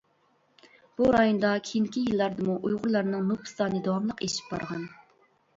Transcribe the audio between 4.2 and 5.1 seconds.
ئېشىپ بارغان.